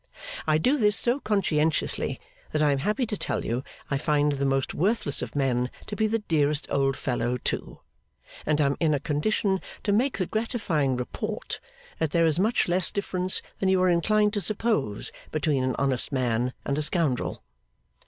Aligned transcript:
I 0.47 0.57
do 0.57 0.79
this 0.79 0.95
so 0.97 1.19
conscientiously, 1.19 2.19
that 2.53 2.61
I 2.63 2.71
am 2.71 2.79
happy 2.79 3.05
to 3.05 3.15
tell 3.15 3.45
you 3.45 3.63
I 3.91 3.99
find 3.99 4.31
the 4.31 4.47
most 4.47 4.73
worthless 4.73 5.21
of 5.21 5.35
men 5.35 5.69
to 5.85 5.95
be 5.95 6.07
the 6.07 6.17
dearest 6.17 6.65
old 6.71 6.97
fellow 6.97 7.37
too: 7.37 7.81
and 8.43 8.59
am 8.59 8.77
in 8.79 8.95
a 8.95 8.99
condition 8.99 9.61
to 9.83 9.91
make 9.91 10.17
the 10.17 10.25
gratifying 10.25 10.97
report, 10.97 11.59
that 11.99 12.09
there 12.09 12.25
is 12.25 12.39
much 12.39 12.67
less 12.67 12.89
difference 12.89 13.43
than 13.59 13.69
you 13.69 13.79
are 13.83 13.89
inclined 13.89 14.33
to 14.33 14.41
suppose 14.41 15.11
between 15.31 15.63
an 15.63 15.75
honest 15.77 16.11
man 16.11 16.53
and 16.65 16.79
a 16.79 16.81
scoundrel. 16.81 17.43